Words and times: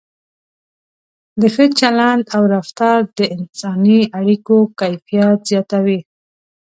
د 1.39 1.41
ښه 1.53 1.65
چلند 1.79 2.23
او 2.35 2.43
رفتار 2.55 2.99
د 3.17 3.19
انساني 3.35 3.99
اړیکو 4.19 4.57
کیفیت 4.79 5.39
زیاتوي. 5.49 5.99